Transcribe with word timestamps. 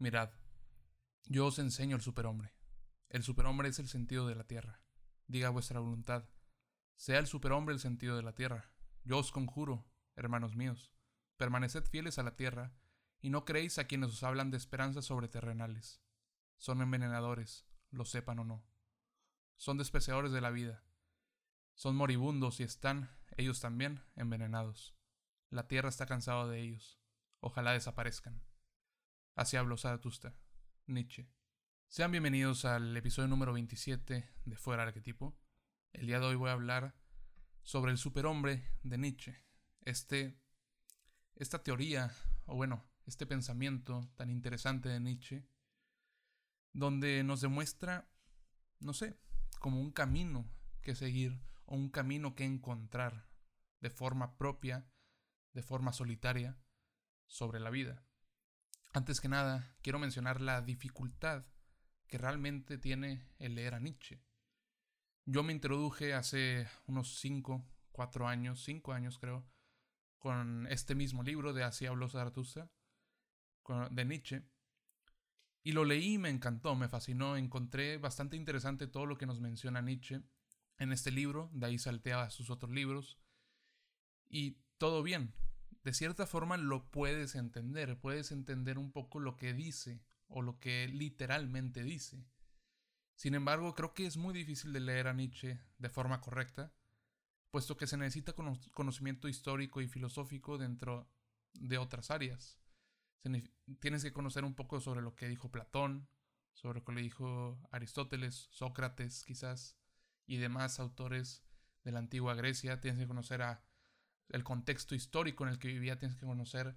Mirad, 0.00 0.30
yo 1.26 1.44
os 1.44 1.58
enseño 1.58 1.94
el 1.94 2.00
superhombre. 2.00 2.54
El 3.10 3.22
superhombre 3.22 3.68
es 3.68 3.78
el 3.80 3.86
sentido 3.86 4.26
de 4.26 4.34
la 4.34 4.44
tierra. 4.44 4.80
Diga 5.26 5.50
vuestra 5.50 5.78
voluntad. 5.78 6.26
Sea 6.96 7.18
el 7.18 7.26
superhombre 7.26 7.74
el 7.74 7.80
sentido 7.80 8.16
de 8.16 8.22
la 8.22 8.34
tierra. 8.34 8.72
Yo 9.04 9.18
os 9.18 9.30
conjuro, 9.30 9.86
hermanos 10.16 10.56
míos, 10.56 10.94
permaneced 11.36 11.84
fieles 11.84 12.18
a 12.18 12.22
la 12.22 12.34
tierra, 12.34 12.72
y 13.20 13.28
no 13.28 13.44
creéis 13.44 13.76
a 13.76 13.86
quienes 13.86 14.08
os 14.08 14.22
hablan 14.22 14.50
de 14.50 14.56
esperanzas 14.56 15.04
sobreterrenales. 15.04 16.00
Son 16.56 16.80
envenenadores, 16.80 17.66
lo 17.90 18.06
sepan 18.06 18.38
o 18.38 18.44
no. 18.44 18.66
Son 19.58 19.76
despreciadores 19.76 20.32
de 20.32 20.40
la 20.40 20.48
vida. 20.48 20.82
Son 21.74 21.94
moribundos 21.94 22.58
y 22.60 22.62
están, 22.62 23.10
ellos 23.36 23.60
también, 23.60 24.02
envenenados. 24.16 24.96
La 25.50 25.68
tierra 25.68 25.90
está 25.90 26.06
cansada 26.06 26.46
de 26.48 26.58
ellos. 26.58 26.98
Ojalá 27.40 27.72
desaparezcan. 27.72 28.42
Así 29.40 29.56
habló 29.56 29.78
Zaratustra, 29.78 30.36
Nietzsche. 30.86 31.26
Sean 31.88 32.10
bienvenidos 32.10 32.66
al 32.66 32.94
episodio 32.94 33.26
número 33.26 33.54
27 33.54 34.28
de 34.44 34.56
Fuera 34.58 34.82
Arquetipo. 34.82 35.34
El 35.94 36.08
día 36.08 36.20
de 36.20 36.26
hoy 36.26 36.34
voy 36.34 36.50
a 36.50 36.52
hablar 36.52 36.94
sobre 37.62 37.90
el 37.90 37.96
superhombre 37.96 38.62
de 38.82 38.98
Nietzsche. 38.98 39.42
Este, 39.80 40.38
esta 41.36 41.62
teoría, 41.62 42.14
o 42.44 42.54
bueno, 42.54 42.84
este 43.06 43.24
pensamiento 43.24 44.12
tan 44.14 44.28
interesante 44.28 44.90
de 44.90 45.00
Nietzsche, 45.00 45.48
donde 46.74 47.24
nos 47.24 47.40
demuestra, 47.40 48.10
no 48.78 48.92
sé, 48.92 49.18
como 49.58 49.80
un 49.80 49.90
camino 49.90 50.52
que 50.82 50.94
seguir 50.94 51.40
o 51.64 51.76
un 51.76 51.88
camino 51.88 52.34
que 52.34 52.44
encontrar 52.44 53.26
de 53.80 53.88
forma 53.88 54.36
propia, 54.36 54.86
de 55.54 55.62
forma 55.62 55.94
solitaria, 55.94 56.60
sobre 57.26 57.58
la 57.58 57.70
vida. 57.70 58.04
Antes 58.92 59.20
que 59.20 59.28
nada, 59.28 59.76
quiero 59.82 60.00
mencionar 60.00 60.40
la 60.40 60.62
dificultad 60.62 61.44
que 62.08 62.18
realmente 62.18 62.76
tiene 62.76 63.24
el 63.38 63.54
leer 63.54 63.74
a 63.74 63.78
Nietzsche. 63.78 64.20
Yo 65.26 65.44
me 65.44 65.52
introduje 65.52 66.12
hace 66.12 66.68
unos 66.86 67.20
5, 67.20 67.64
4 67.92 68.26
años, 68.26 68.64
5 68.64 68.92
años 68.92 69.18
creo, 69.20 69.46
con 70.18 70.66
este 70.66 70.96
mismo 70.96 71.22
libro 71.22 71.52
de 71.52 71.62
Así 71.62 71.86
habló 71.86 72.08
Zaratustra, 72.08 72.68
de 73.92 74.04
Nietzsche, 74.04 74.42
y 75.62 75.70
lo 75.70 75.84
leí 75.84 76.18
me 76.18 76.30
encantó, 76.30 76.74
me 76.74 76.88
fascinó, 76.88 77.36
encontré 77.36 77.98
bastante 77.98 78.36
interesante 78.36 78.88
todo 78.88 79.06
lo 79.06 79.16
que 79.16 79.26
nos 79.26 79.40
menciona 79.40 79.82
Nietzsche 79.82 80.22
en 80.78 80.92
este 80.92 81.12
libro, 81.12 81.48
de 81.52 81.66
ahí 81.66 81.78
saltea 81.78 82.22
a 82.22 82.30
sus 82.30 82.50
otros 82.50 82.72
libros, 82.72 83.20
y 84.28 84.58
todo 84.78 85.04
bien, 85.04 85.32
de 85.82 85.94
cierta 85.94 86.26
forma 86.26 86.56
lo 86.56 86.90
puedes 86.90 87.34
entender, 87.34 87.98
puedes 87.98 88.32
entender 88.32 88.78
un 88.78 88.92
poco 88.92 89.18
lo 89.20 89.36
que 89.36 89.54
dice 89.54 90.02
o 90.28 90.42
lo 90.42 90.60
que 90.60 90.88
literalmente 90.88 91.82
dice. 91.82 92.26
Sin 93.14 93.34
embargo, 93.34 93.74
creo 93.74 93.94
que 93.94 94.06
es 94.06 94.16
muy 94.16 94.32
difícil 94.32 94.72
de 94.72 94.80
leer 94.80 95.08
a 95.08 95.12
Nietzsche 95.12 95.60
de 95.78 95.88
forma 95.90 96.20
correcta, 96.20 96.72
puesto 97.50 97.76
que 97.76 97.86
se 97.86 97.96
necesita 97.96 98.34
conocimiento 98.34 99.28
histórico 99.28 99.80
y 99.80 99.88
filosófico 99.88 100.56
dentro 100.56 101.10
de 101.52 101.78
otras 101.78 102.10
áreas. 102.10 102.58
Tienes 103.80 104.02
que 104.02 104.12
conocer 104.12 104.44
un 104.44 104.54
poco 104.54 104.80
sobre 104.80 105.02
lo 105.02 105.14
que 105.14 105.28
dijo 105.28 105.50
Platón, 105.50 106.08
sobre 106.54 106.80
lo 106.80 106.84
que 106.84 106.92
le 106.92 107.02
dijo 107.02 107.60
Aristóteles, 107.70 108.48
Sócrates 108.50 109.24
quizás, 109.24 109.76
y 110.26 110.36
demás 110.36 110.80
autores 110.80 111.44
de 111.84 111.92
la 111.92 111.98
antigua 111.98 112.34
Grecia. 112.34 112.80
Tienes 112.80 113.00
que 113.00 113.08
conocer 113.08 113.42
a 113.42 113.62
el 114.30 114.44
contexto 114.44 114.94
histórico 114.94 115.44
en 115.44 115.50
el 115.50 115.58
que 115.58 115.68
vivía, 115.68 115.98
tienes 115.98 116.16
que 116.16 116.26
conocer 116.26 116.76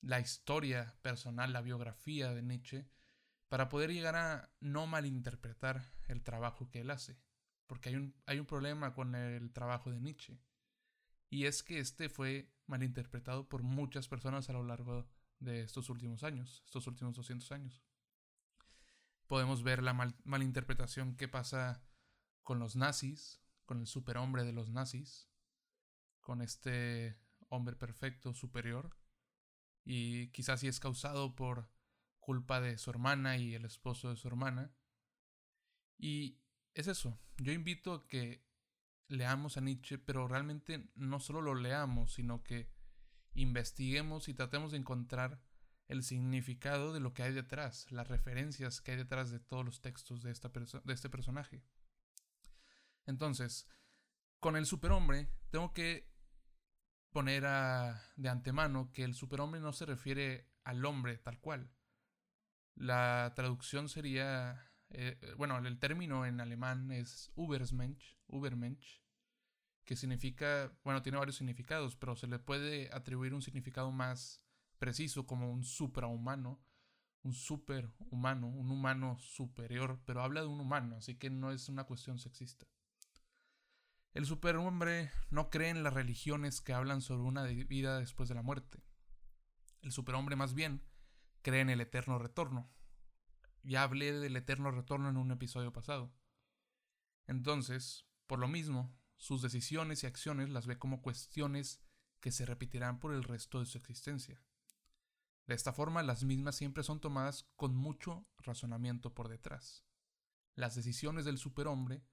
la 0.00 0.20
historia 0.20 0.96
personal, 1.02 1.52
la 1.52 1.62
biografía 1.62 2.32
de 2.32 2.42
Nietzsche, 2.42 2.88
para 3.48 3.68
poder 3.68 3.92
llegar 3.92 4.16
a 4.16 4.50
no 4.60 4.86
malinterpretar 4.86 5.92
el 6.08 6.22
trabajo 6.22 6.70
que 6.70 6.80
él 6.80 6.90
hace. 6.90 7.18
Porque 7.66 7.88
hay 7.88 7.96
un, 7.96 8.14
hay 8.26 8.38
un 8.38 8.46
problema 8.46 8.94
con 8.94 9.14
el 9.14 9.52
trabajo 9.52 9.90
de 9.90 10.00
Nietzsche. 10.00 10.38
Y 11.30 11.46
es 11.46 11.62
que 11.62 11.78
este 11.78 12.08
fue 12.08 12.52
malinterpretado 12.66 13.48
por 13.48 13.62
muchas 13.62 14.08
personas 14.08 14.48
a 14.48 14.52
lo 14.52 14.62
largo 14.62 15.08
de 15.40 15.62
estos 15.62 15.90
últimos 15.90 16.22
años, 16.22 16.62
estos 16.64 16.86
últimos 16.86 17.16
200 17.16 17.50
años. 17.52 17.82
Podemos 19.26 19.62
ver 19.62 19.82
la 19.82 19.94
malinterpretación 20.24 21.16
que 21.16 21.28
pasa 21.28 21.82
con 22.42 22.58
los 22.58 22.76
nazis, 22.76 23.40
con 23.64 23.80
el 23.80 23.86
superhombre 23.86 24.44
de 24.44 24.52
los 24.52 24.70
nazis, 24.70 25.30
con 26.24 26.42
este 26.42 27.16
hombre 27.48 27.76
perfecto 27.76 28.34
superior 28.34 28.96
y 29.84 30.28
quizás 30.28 30.60
si 30.60 30.66
es 30.66 30.80
causado 30.80 31.36
por 31.36 31.70
culpa 32.18 32.60
de 32.60 32.78
su 32.78 32.90
hermana 32.90 33.36
y 33.36 33.54
el 33.54 33.64
esposo 33.64 34.08
de 34.08 34.16
su 34.16 34.26
hermana. 34.26 34.74
Y 35.96 36.40
es 36.72 36.88
eso, 36.88 37.20
yo 37.36 37.52
invito 37.52 37.92
a 37.92 38.08
que 38.08 38.44
leamos 39.08 39.56
a 39.56 39.60
Nietzsche, 39.60 39.98
pero 39.98 40.26
realmente 40.26 40.90
no 40.96 41.20
solo 41.20 41.42
lo 41.42 41.54
leamos, 41.54 42.14
sino 42.14 42.42
que 42.42 42.72
investiguemos 43.34 44.28
y 44.28 44.34
tratemos 44.34 44.72
de 44.72 44.78
encontrar 44.78 45.40
el 45.86 46.02
significado 46.02 46.94
de 46.94 47.00
lo 47.00 47.12
que 47.12 47.22
hay 47.22 47.32
detrás, 47.32 47.90
las 47.92 48.08
referencias 48.08 48.80
que 48.80 48.92
hay 48.92 48.96
detrás 48.96 49.30
de 49.30 49.38
todos 49.38 49.64
los 49.64 49.82
textos 49.82 50.22
de, 50.22 50.30
esta 50.30 50.48
de 50.48 50.94
este 50.94 51.10
personaje. 51.10 51.62
Entonces, 53.04 53.68
con 54.40 54.56
el 54.56 54.64
superhombre 54.64 55.28
tengo 55.50 55.74
que 55.74 56.13
poner 57.14 57.44
de 58.16 58.28
antemano 58.28 58.90
que 58.92 59.04
el 59.04 59.14
superhombre 59.14 59.60
no 59.60 59.72
se 59.72 59.86
refiere 59.86 60.50
al 60.64 60.84
hombre 60.84 61.16
tal 61.16 61.38
cual. 61.38 61.70
La 62.74 63.32
traducción 63.36 63.88
sería, 63.88 64.72
eh, 64.90 65.16
bueno, 65.38 65.56
el 65.56 65.78
término 65.78 66.26
en 66.26 66.40
alemán 66.40 66.90
es 66.90 67.30
Ubermensch, 67.36 68.18
Ubermensch, 68.26 69.00
que 69.84 69.94
significa, 69.94 70.76
bueno, 70.82 71.02
tiene 71.02 71.18
varios 71.18 71.36
significados, 71.36 71.94
pero 71.94 72.16
se 72.16 72.26
le 72.26 72.40
puede 72.40 72.92
atribuir 72.92 73.32
un 73.32 73.42
significado 73.42 73.92
más 73.92 74.44
preciso 74.80 75.24
como 75.24 75.52
un 75.52 75.62
suprahumano, 75.62 76.60
un 77.22 77.32
superhumano, 77.32 78.48
un 78.48 78.72
humano 78.72 79.18
superior, 79.20 80.00
pero 80.04 80.20
habla 80.20 80.40
de 80.40 80.48
un 80.48 80.60
humano, 80.60 80.96
así 80.96 81.14
que 81.14 81.30
no 81.30 81.52
es 81.52 81.68
una 81.68 81.84
cuestión 81.84 82.18
sexista. 82.18 82.66
El 84.14 84.26
superhombre 84.26 85.10
no 85.30 85.50
cree 85.50 85.70
en 85.70 85.82
las 85.82 85.92
religiones 85.92 86.60
que 86.60 86.72
hablan 86.72 87.00
sobre 87.00 87.24
una 87.24 87.42
vida 87.42 87.98
después 87.98 88.28
de 88.28 88.36
la 88.36 88.42
muerte. 88.42 88.80
El 89.82 89.90
superhombre 89.90 90.36
más 90.36 90.54
bien 90.54 90.84
cree 91.42 91.60
en 91.60 91.68
el 91.68 91.80
eterno 91.80 92.20
retorno. 92.20 92.70
Ya 93.64 93.82
hablé 93.82 94.12
del 94.12 94.36
eterno 94.36 94.70
retorno 94.70 95.08
en 95.08 95.16
un 95.16 95.32
episodio 95.32 95.72
pasado. 95.72 96.14
Entonces, 97.26 98.06
por 98.28 98.38
lo 98.38 98.46
mismo, 98.46 98.96
sus 99.16 99.42
decisiones 99.42 100.04
y 100.04 100.06
acciones 100.06 100.48
las 100.48 100.68
ve 100.68 100.78
como 100.78 101.02
cuestiones 101.02 101.82
que 102.20 102.30
se 102.30 102.46
repetirán 102.46 103.00
por 103.00 103.12
el 103.14 103.24
resto 103.24 103.58
de 103.58 103.66
su 103.66 103.78
existencia. 103.78 104.40
De 105.48 105.54
esta 105.54 105.72
forma, 105.72 106.04
las 106.04 106.22
mismas 106.22 106.54
siempre 106.54 106.84
son 106.84 107.00
tomadas 107.00 107.50
con 107.56 107.74
mucho 107.74 108.28
razonamiento 108.38 109.12
por 109.12 109.28
detrás. 109.28 109.84
Las 110.54 110.76
decisiones 110.76 111.24
del 111.24 111.36
superhombre 111.36 112.04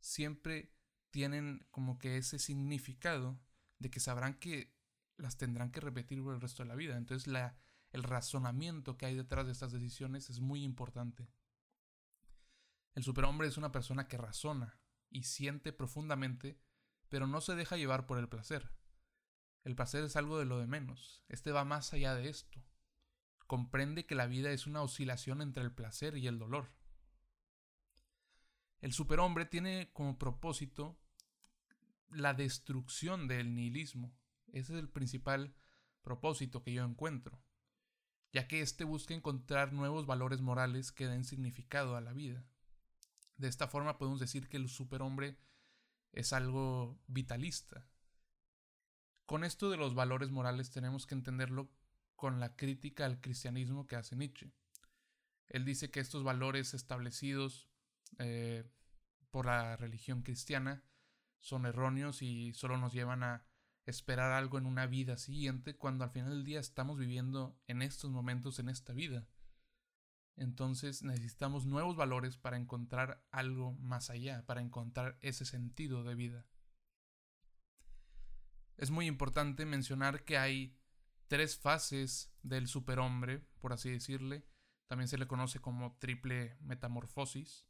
siempre 0.00 0.74
tienen 1.14 1.64
como 1.70 1.96
que 1.96 2.16
ese 2.16 2.40
significado 2.40 3.38
de 3.78 3.88
que 3.88 4.00
sabrán 4.00 4.34
que 4.34 4.74
las 5.16 5.36
tendrán 5.36 5.70
que 5.70 5.78
repetir 5.78 6.20
por 6.20 6.34
el 6.34 6.40
resto 6.40 6.64
de 6.64 6.68
la 6.68 6.74
vida. 6.74 6.96
Entonces 6.96 7.28
la, 7.28 7.56
el 7.92 8.02
razonamiento 8.02 8.98
que 8.98 9.06
hay 9.06 9.14
detrás 9.14 9.46
de 9.46 9.52
estas 9.52 9.70
decisiones 9.70 10.28
es 10.28 10.40
muy 10.40 10.64
importante. 10.64 11.30
El 12.96 13.04
superhombre 13.04 13.46
es 13.46 13.56
una 13.56 13.70
persona 13.70 14.08
que 14.08 14.18
razona 14.18 14.80
y 15.08 15.22
siente 15.22 15.72
profundamente, 15.72 16.58
pero 17.08 17.28
no 17.28 17.40
se 17.40 17.54
deja 17.54 17.76
llevar 17.76 18.08
por 18.08 18.18
el 18.18 18.28
placer. 18.28 18.74
El 19.62 19.76
placer 19.76 20.02
es 20.02 20.16
algo 20.16 20.36
de 20.36 20.46
lo 20.46 20.58
de 20.58 20.66
menos. 20.66 21.22
Este 21.28 21.52
va 21.52 21.64
más 21.64 21.92
allá 21.92 22.16
de 22.16 22.28
esto. 22.28 22.60
Comprende 23.46 24.04
que 24.04 24.16
la 24.16 24.26
vida 24.26 24.50
es 24.50 24.66
una 24.66 24.82
oscilación 24.82 25.42
entre 25.42 25.62
el 25.62 25.70
placer 25.70 26.16
y 26.16 26.26
el 26.26 26.40
dolor. 26.40 26.72
El 28.80 28.92
superhombre 28.92 29.46
tiene 29.46 29.92
como 29.92 30.18
propósito 30.18 30.98
la 32.14 32.34
destrucción 32.34 33.28
del 33.28 33.54
nihilismo. 33.54 34.14
Ese 34.52 34.74
es 34.74 34.78
el 34.78 34.88
principal 34.88 35.54
propósito 36.02 36.62
que 36.62 36.72
yo 36.72 36.84
encuentro, 36.84 37.42
ya 38.32 38.46
que 38.46 38.60
éste 38.60 38.84
busca 38.84 39.14
encontrar 39.14 39.72
nuevos 39.72 40.06
valores 40.06 40.40
morales 40.40 40.92
que 40.92 41.06
den 41.06 41.24
significado 41.24 41.96
a 41.96 42.00
la 42.00 42.12
vida. 42.12 42.44
De 43.36 43.48
esta 43.48 43.68
forma 43.68 43.98
podemos 43.98 44.20
decir 44.20 44.48
que 44.48 44.56
el 44.56 44.68
superhombre 44.68 45.38
es 46.12 46.32
algo 46.32 47.00
vitalista. 47.06 47.88
Con 49.26 49.42
esto 49.42 49.70
de 49.70 49.76
los 49.76 49.94
valores 49.94 50.30
morales 50.30 50.70
tenemos 50.70 51.06
que 51.06 51.14
entenderlo 51.14 51.70
con 52.14 52.38
la 52.38 52.54
crítica 52.54 53.06
al 53.06 53.20
cristianismo 53.20 53.86
que 53.86 53.96
hace 53.96 54.14
Nietzsche. 54.14 54.52
Él 55.48 55.64
dice 55.64 55.90
que 55.90 56.00
estos 56.00 56.22
valores 56.22 56.74
establecidos 56.74 57.68
eh, 58.18 58.64
por 59.30 59.46
la 59.46 59.76
religión 59.76 60.22
cristiana 60.22 60.84
son 61.44 61.66
erróneos 61.66 62.22
y 62.22 62.54
solo 62.54 62.78
nos 62.78 62.94
llevan 62.94 63.22
a 63.22 63.44
esperar 63.84 64.32
algo 64.32 64.56
en 64.56 64.64
una 64.64 64.86
vida 64.86 65.18
siguiente 65.18 65.76
cuando 65.76 66.02
al 66.02 66.10
final 66.10 66.30
del 66.30 66.44
día 66.44 66.58
estamos 66.58 66.98
viviendo 66.98 67.60
en 67.66 67.82
estos 67.82 68.10
momentos 68.10 68.58
en 68.58 68.70
esta 68.70 68.94
vida. 68.94 69.28
Entonces 70.36 71.02
necesitamos 71.02 71.66
nuevos 71.66 71.96
valores 71.96 72.38
para 72.38 72.56
encontrar 72.56 73.22
algo 73.30 73.74
más 73.74 74.08
allá, 74.08 74.46
para 74.46 74.62
encontrar 74.62 75.18
ese 75.20 75.44
sentido 75.44 76.02
de 76.02 76.14
vida. 76.14 76.46
Es 78.78 78.90
muy 78.90 79.06
importante 79.06 79.66
mencionar 79.66 80.24
que 80.24 80.38
hay 80.38 80.78
tres 81.28 81.58
fases 81.58 82.34
del 82.42 82.68
superhombre, 82.68 83.40
por 83.60 83.74
así 83.74 83.90
decirle. 83.90 84.46
También 84.88 85.08
se 85.08 85.18
le 85.18 85.26
conoce 85.26 85.60
como 85.60 85.98
triple 85.98 86.56
metamorfosis. 86.60 87.68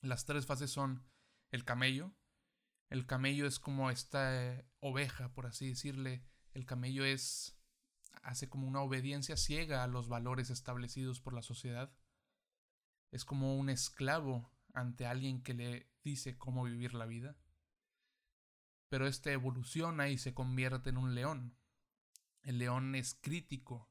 Las 0.00 0.26
tres 0.26 0.44
fases 0.44 0.72
son 0.72 1.04
el 1.52 1.64
camello. 1.64 2.12
El 2.90 3.06
camello 3.06 3.46
es 3.46 3.60
como 3.60 3.90
esta 3.90 4.64
oveja, 4.80 5.32
por 5.32 5.46
así 5.46 5.68
decirle. 5.68 6.24
El 6.52 6.66
camello 6.66 7.04
es 7.04 7.56
hace 8.22 8.48
como 8.48 8.66
una 8.66 8.82
obediencia 8.82 9.36
ciega 9.36 9.84
a 9.84 9.86
los 9.86 10.08
valores 10.08 10.50
establecidos 10.50 11.20
por 11.20 11.32
la 11.32 11.42
sociedad. 11.42 11.96
Es 13.12 13.24
como 13.24 13.56
un 13.56 13.70
esclavo 13.70 14.52
ante 14.74 15.06
alguien 15.06 15.42
que 15.42 15.54
le 15.54 15.90
dice 16.02 16.36
cómo 16.36 16.64
vivir 16.64 16.94
la 16.94 17.06
vida. 17.06 17.36
Pero 18.88 19.06
este 19.06 19.32
evoluciona 19.32 20.08
y 20.08 20.18
se 20.18 20.34
convierte 20.34 20.90
en 20.90 20.96
un 20.96 21.14
león. 21.14 21.56
El 22.42 22.58
león 22.58 22.96
es 22.96 23.14
crítico. 23.14 23.88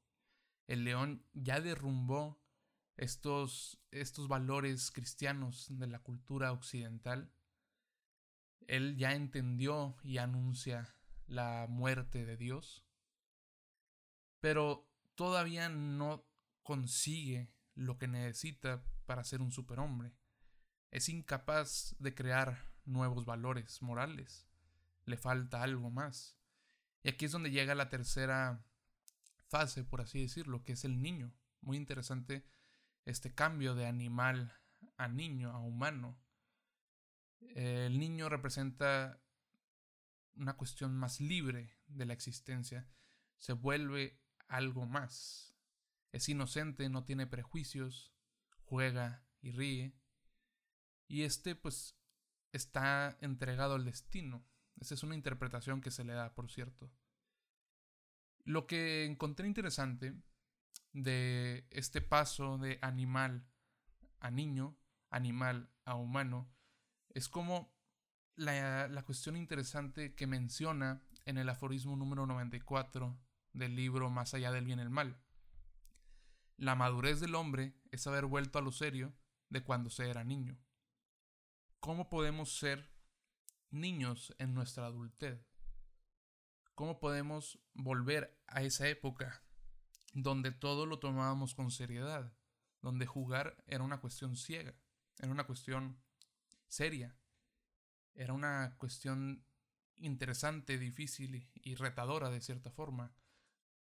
El 0.68 0.84
león 0.84 1.26
ya 1.34 1.62
derrumbó 1.62 2.44
estos, 2.98 3.82
estos 3.92 4.28
valores 4.28 4.92
cristianos 4.92 5.68
de 5.70 5.88
la 5.88 6.00
cultura 6.00 6.52
occidental. 6.52 7.32
Él 8.70 8.98
ya 8.98 9.14
entendió 9.14 9.98
y 10.04 10.18
anuncia 10.18 10.96
la 11.28 11.68
muerte 11.70 12.26
de 12.26 12.38
Dios 12.38 12.90
pero 14.40 14.90
todavía 15.16 15.70
no 15.70 16.26
consigue 16.64 17.52
lo 17.76 17.98
que 17.98 18.08
necesita 18.08 18.84
para 19.06 19.24
ser 19.24 19.42
un 19.42 19.52
superhombre. 19.52 20.14
Es 20.92 21.10
incapaz 21.10 21.96
de 22.00 22.16
crear 22.16 22.72
nuevos 22.86 23.26
valores 23.26 23.82
morales. 23.82 24.48
Le 25.06 25.18
falta 25.18 25.62
algo 25.62 25.90
más. 25.90 26.38
Y 27.04 27.10
aquí 27.10 27.26
es 27.26 27.32
donde 27.32 27.52
llega 27.52 27.76
la 27.76 27.90
tercera 27.90 28.66
fase, 29.48 29.84
por 29.84 30.02
así 30.02 30.22
decirlo, 30.22 30.64
que 30.64 30.74
es 30.74 30.86
el 30.86 31.02
niño. 31.02 31.34
Muy 31.62 31.78
interesante 31.78 32.46
este 33.06 33.34
cambio 33.34 33.76
de 33.76 33.88
animal 33.88 34.54
a 34.98 35.08
niño, 35.08 35.52
a 35.52 35.60
humano. 35.60 36.18
El 37.42 38.00
niño 38.00 38.30
representa 38.30 39.22
una 40.36 40.56
cuestión 40.56 40.96
más 40.96 41.20
libre 41.20 41.78
de 41.88 42.06
la 42.06 42.14
existencia. 42.14 42.88
Se 43.38 43.54
vuelve 43.54 44.22
algo 44.48 44.86
más. 44.86 45.56
Es 46.12 46.30
inocente, 46.30 46.90
no 46.90 47.04
tiene 47.06 47.28
prejuicios, 47.28 48.14
juega 48.64 49.26
y 49.42 49.52
ríe. 49.52 49.96
Y 51.08 51.24
este 51.24 51.56
pues 51.56 51.98
está 52.52 53.18
entregado 53.22 53.76
al 53.76 53.86
destino. 53.86 54.46
Esa 54.80 54.94
es 54.94 55.04
una 55.04 55.16
interpretación 55.16 55.82
que 55.82 55.92
se 55.92 56.04
le 56.04 56.14
da, 56.14 56.34
por 56.34 56.50
cierto. 56.50 56.92
Lo 58.46 58.66
que 58.66 59.06
encontré 59.06 59.48
interesante 59.48 60.16
de 60.94 61.68
este 61.70 62.02
paso 62.02 62.58
de 62.58 62.80
animal 62.82 63.48
a 64.20 64.32
niño, 64.32 64.78
animal 65.10 65.70
a 65.86 65.96
humano, 65.96 66.52
es 67.20 67.28
como 67.28 67.76
la, 68.36 68.88
la 68.88 69.04
cuestión 69.04 69.36
interesante 69.36 70.16
que 70.16 70.26
menciona 70.26 71.04
en 71.26 71.38
el 71.38 71.50
aforismo 71.50 71.98
número 71.98 72.26
94 72.26 73.20
del 73.52 73.76
libro 73.76 74.10
Más 74.10 74.34
allá 74.34 74.54
del 74.54 74.64
bien 74.64 74.80
y 74.80 74.84
el 74.84 74.90
mal. 74.90 75.22
La 76.56 76.76
madurez 76.76 77.20
del 77.20 77.36
hombre 77.36 77.76
es 77.92 78.08
haber 78.08 78.26
vuelto 78.26 78.58
a 78.58 78.62
lo 78.62 78.72
serio 78.72 79.14
de 79.50 79.62
cuando 79.62 79.90
se 79.90 80.10
era 80.10 80.24
niño. 80.24 80.58
¿Cómo 81.82 82.08
podemos 82.08 82.58
ser 82.58 82.90
niños 83.70 84.34
en 84.38 84.54
nuestra 84.54 84.86
adultez? 84.86 85.46
¿Cómo 86.74 87.02
podemos 87.02 87.60
volver 87.74 88.42
a 88.48 88.62
esa 88.62 88.88
época 88.88 89.44
donde 90.14 90.54
todo 90.54 90.86
lo 90.86 91.00
tomábamos 91.00 91.54
con 91.54 91.70
seriedad, 91.70 92.34
donde 92.82 93.06
jugar 93.06 93.62
era 93.68 93.84
una 93.84 94.00
cuestión 94.00 94.38
ciega, 94.38 94.74
era 95.18 95.32
una 95.34 95.46
cuestión 95.46 96.02
seria, 96.70 97.18
era 98.14 98.34
una 98.34 98.76
cuestión 98.78 99.46
interesante, 99.98 100.78
difícil 100.78 101.50
y 101.56 101.76
retadora 101.76 102.30
de 102.30 102.40
cierta 102.40 102.72
forma, 102.72 103.14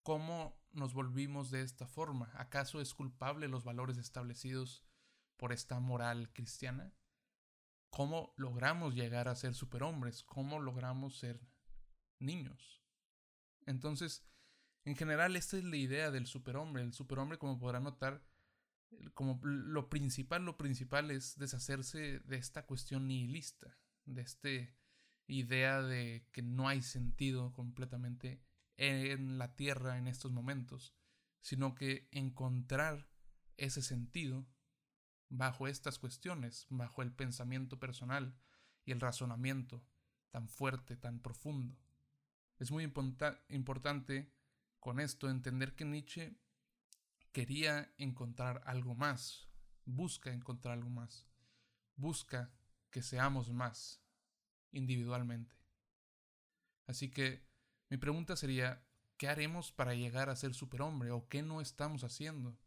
¿Cómo 0.03 0.59
nos 0.71 0.93
volvimos 0.93 1.51
de 1.51 1.61
esta 1.61 1.85
forma? 1.85 2.31
¿Acaso 2.33 2.81
es 2.81 2.95
culpable 2.95 3.47
los 3.47 3.63
valores 3.63 3.97
establecidos 3.97 4.83
por 5.37 5.53
esta 5.53 5.79
moral 5.79 6.33
cristiana? 6.33 6.95
¿Cómo 7.91 8.33
logramos 8.35 8.95
llegar 8.95 9.27
a 9.27 9.35
ser 9.35 9.53
superhombres? 9.53 10.23
¿Cómo 10.23 10.59
logramos 10.59 11.19
ser 11.19 11.39
niños? 12.17 12.81
Entonces, 13.67 14.25
en 14.85 14.95
general, 14.95 15.35
esta 15.35 15.57
es 15.57 15.65
la 15.65 15.77
idea 15.77 16.09
del 16.09 16.25
superhombre. 16.25 16.81
El 16.81 16.93
superhombre, 16.93 17.37
como 17.37 17.59
podrá 17.59 17.79
notar, 17.79 18.25
como 19.13 19.39
lo 19.43 19.89
principal, 19.89 20.43
lo 20.43 20.57
principal 20.57 21.11
es 21.11 21.37
deshacerse 21.37 22.19
de 22.19 22.37
esta 22.37 22.65
cuestión 22.65 23.07
nihilista, 23.07 23.77
de 24.05 24.21
esta 24.21 24.49
idea 25.27 25.81
de 25.81 26.27
que 26.31 26.41
no 26.41 26.67
hay 26.67 26.81
sentido 26.81 27.53
completamente 27.53 28.43
en 28.77 29.37
la 29.37 29.55
tierra 29.55 29.97
en 29.97 30.07
estos 30.07 30.31
momentos, 30.31 30.95
sino 31.39 31.75
que 31.75 32.09
encontrar 32.11 33.09
ese 33.57 33.81
sentido 33.81 34.47
bajo 35.29 35.67
estas 35.67 35.99
cuestiones, 35.99 36.67
bajo 36.69 37.01
el 37.01 37.13
pensamiento 37.13 37.79
personal 37.79 38.35
y 38.83 38.91
el 38.91 38.99
razonamiento 38.99 39.85
tan 40.31 40.49
fuerte, 40.49 40.97
tan 40.97 41.19
profundo. 41.19 41.77
Es 42.57 42.71
muy 42.71 42.83
importante 42.83 44.33
con 44.79 44.99
esto 44.99 45.29
entender 45.29 45.75
que 45.75 45.85
Nietzsche 45.85 46.40
quería 47.31 47.93
encontrar 47.97 48.61
algo 48.65 48.95
más, 48.95 49.47
busca 49.85 50.31
encontrar 50.31 50.73
algo 50.73 50.89
más, 50.89 51.27
busca 51.95 52.53
que 52.89 53.01
seamos 53.01 53.49
más 53.49 54.03
individualmente. 54.71 55.55
Así 56.87 57.09
que 57.09 57.47
mi 57.89 57.97
pregunta 57.97 58.35
sería, 58.35 58.85
¿qué 59.17 59.29
haremos 59.29 59.71
para 59.71 59.93
llegar 59.93 60.29
a 60.29 60.35
ser 60.35 60.53
superhombre 60.53 61.11
o 61.11 61.27
qué 61.27 61.41
no 61.41 61.61
estamos 61.61 62.03
haciendo? 62.03 62.57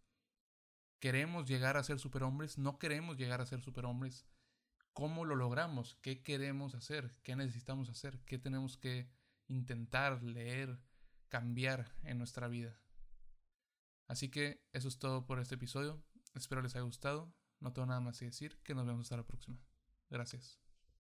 ¿Queremos 0.99 1.47
llegar 1.47 1.77
a 1.77 1.85
ser 1.85 1.99
superhombres? 1.99 2.57
¿No 2.57 2.79
queremos 2.79 3.19
llegar 3.19 3.41
a 3.41 3.47
ser 3.47 3.61
superhombres? 3.61 4.27
¿Cómo 4.95 5.25
lo 5.25 5.35
logramos? 5.35 5.97
¿Qué 6.01 6.23
queremos 6.23 6.75
hacer? 6.75 7.11
¿Qué 7.23 7.37
necesitamos 7.37 7.91
hacer? 7.91 8.21
¿Qué 8.25 8.39
tenemos 8.39 8.79
que 8.79 9.11
intentar, 9.49 10.23
leer, 10.23 10.81
cambiar 11.29 11.93
en 12.05 12.17
nuestra 12.17 12.49
vida? 12.49 12.81
Así 14.07 14.31
que 14.31 14.63
eso 14.73 14.89
es 14.89 14.99
todo 14.99 15.27
por 15.27 15.41
este 15.41 15.55
episodio. 15.55 16.03
Espero 16.35 16.63
les 16.63 16.75
haya 16.75 16.85
gustado. 16.85 17.33
No 17.61 17.73
tengo 17.73 17.87
nada 17.87 18.01
más 18.01 18.19
que 18.19 18.27
decir. 18.27 18.59
Que 18.63 18.75
nos 18.75 18.87
vemos 18.87 19.07
hasta 19.07 19.17
la 19.17 19.27
próxima. 19.27 19.59
Gracias. 20.11 20.64